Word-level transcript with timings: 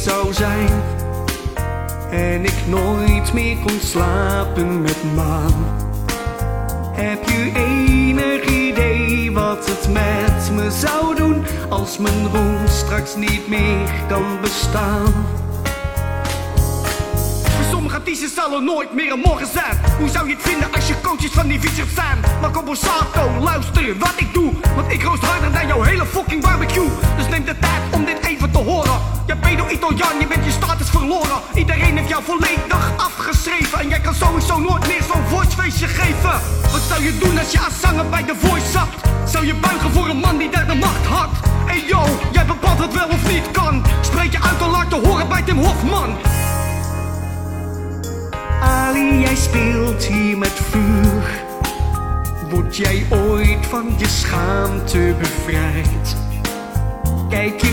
zou 0.00 0.32
zijn. 0.32 0.82
En 2.10 2.44
ik 2.44 2.66
nooit 2.66 3.32
meer 3.32 3.56
kon 3.56 3.80
slapen 3.80 4.82
met 4.82 5.14
maan. 5.14 5.54
Heb 6.92 7.28
je 7.28 7.52
enig 7.54 8.44
idee 8.44 9.32
wat 9.32 9.66
het 9.66 9.92
met 9.92 10.50
me 10.52 10.70
zou 10.70 11.14
doen 11.14 11.44
als 11.68 11.98
mijn 11.98 12.28
roem 12.32 12.68
straks 12.68 13.16
niet 13.16 13.48
meer 13.48 13.90
kan 14.08 14.40
bestaan? 14.40 15.26
Sommige 17.70 18.00
zal 18.34 18.54
er 18.54 18.62
nooit 18.62 18.94
meer 18.94 19.12
een 19.12 19.18
morgen 19.18 19.46
zijn. 19.46 19.78
Hoe 19.98 20.08
zou 20.08 20.28
je 20.28 20.34
het 20.34 20.42
vinden 20.42 20.72
als 20.72 20.88
je 20.88 20.94
coaches 21.02 21.30
van 21.30 21.48
die 21.48 21.60
fietsers 21.60 21.94
zijn? 21.94 22.18
Maar 22.40 22.64
Borsato, 22.64 23.30
luister 23.40 23.98
wat 23.98 24.14
ik 24.16 24.34
doe. 24.34 24.52
Want 24.74 24.92
ik 24.92 25.02
roost 25.02 25.22
harder 25.22 25.52
dan 25.52 25.66
jouw 25.66 25.82
hele 25.82 26.06
fucking 26.06 26.42
barbecue. 26.42 26.88
Je 29.30 29.36
pedo 29.36 29.68
Italiaan, 29.68 30.18
je 30.20 30.26
bent 30.26 30.44
je 30.44 30.50
status 30.50 30.88
verloren. 30.90 31.38
Iedereen 31.54 31.96
heeft 31.96 32.08
jou 32.08 32.22
volledig 32.24 32.92
afgeschreven. 32.96 33.78
En 33.80 33.88
jij 33.88 34.00
kan 34.00 34.14
sowieso 34.14 34.58
nooit 34.58 34.86
meer 34.86 35.02
zo'n 35.12 35.24
voicefeestje 35.26 35.86
geven. 35.86 36.40
Wat 36.72 36.80
zou 36.88 37.02
je 37.02 37.18
doen 37.18 37.38
als 37.38 37.52
je 37.52 37.60
als 37.60 37.80
zanger 37.80 38.08
bij 38.08 38.24
de 38.24 38.34
voice 38.36 38.70
zat? 38.70 38.88
Zou 39.24 39.46
je 39.46 39.54
buigen 39.54 39.90
voor 39.90 40.08
een 40.08 40.16
man 40.16 40.38
die 40.38 40.50
daar 40.50 40.66
de 40.66 40.74
macht 40.74 41.06
had? 41.06 41.30
Hey 41.64 41.82
yo, 41.86 42.02
jij 42.32 42.46
bepaalt 42.46 42.78
wat 42.78 42.92
wel 42.92 43.08
of 43.08 43.32
niet 43.32 43.50
kan. 43.50 43.84
Spreek 44.00 44.32
je 44.32 44.42
uit 44.42 44.60
en 44.60 44.70
laat 44.70 44.90
te 44.90 44.96
horen 44.96 45.28
bij 45.28 45.42
Tim 45.42 45.58
Hofman. 45.58 46.16
Ali, 48.62 49.20
jij 49.20 49.36
speelt 49.36 50.04
hier 50.04 50.38
met 50.38 50.60
vuur. 50.70 51.42
Word 52.50 52.76
jij 52.76 53.06
ooit 53.10 53.66
van 53.66 53.94
je 53.96 54.08
schaamte 54.08 55.14
bevrijd? 55.18 56.16
Kijk 57.28 57.60
je 57.60 57.72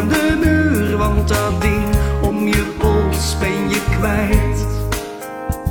aan 0.00 0.08
de 0.08 0.36
muur? 0.44 0.96
Want 0.96 1.28
dat 1.28 1.60
ding 1.60 1.84
om 2.20 2.46
je 2.46 2.64
pols 2.78 3.36
ben 3.38 3.68
je 3.68 3.80
kwijt. 3.98 4.66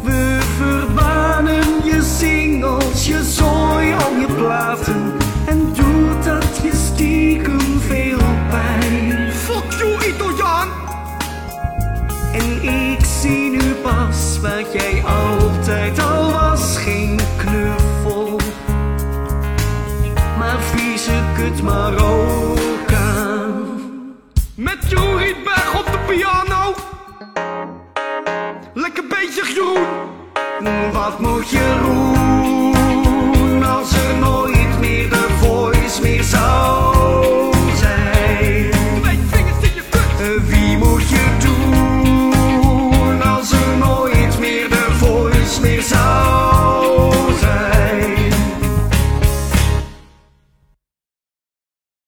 We 0.03 0.37
verbanen 0.57 1.65
je 1.83 2.01
singles, 2.17 3.07
je 3.07 3.23
zooi 3.23 3.93
al 3.93 4.15
je 4.19 4.27
platen. 4.35 5.13
En 5.45 5.73
doet 5.73 6.23
dat 6.23 6.59
je 6.63 6.71
stiekem 6.73 7.79
veel 7.79 8.19
pijn. 8.49 9.31
Fuck 9.31 9.71
you, 9.79 10.13
Italiaan! 10.13 10.67
En 12.33 12.63
ik 12.63 13.05
zie 13.05 13.49
nu 13.49 13.73
pas 13.81 14.39
wat 14.41 14.73
jij 14.73 15.03
altijd 15.05 15.99
al 15.99 16.31
was, 16.31 16.77
geen 16.77 17.19
knuffel. 17.37 18.39
Maar 20.37 20.59
vieze 20.59 21.23
kut 21.35 21.69
aan. 21.69 21.98
Met 24.81 24.89
Jeroen 24.89 25.17
Rietberg 25.17 25.79
op 25.79 25.85
de 25.85 25.99
piano. 26.07 26.75
Lekker 28.73 29.03
bezig, 29.07 29.47
Jeroen. 29.53 29.85
Wat 30.93 31.19
moet 31.19 31.49
je 31.49 31.75
doen 31.83 33.63
als 33.63 33.93
er 33.93 34.15
nooit 34.19 34.79
meer 34.79 35.09
de 35.09 35.27
voice 35.39 36.01
meer 36.01 36.23
zou 36.23 37.53
zijn? 37.75 38.71
Wie 40.47 40.77
moet 40.77 41.09
je 41.09 41.37
doen 41.39 43.21
als 43.21 43.51
er 43.51 43.77
nooit 43.77 44.39
meer 44.39 44.69
de 44.69 44.87
voice 44.91 45.61
meer 45.61 45.81
zou 45.81 45.98